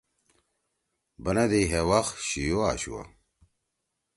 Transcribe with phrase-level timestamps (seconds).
[1.23, 3.01] بنَدی ہے وقت شیو آشُوا۔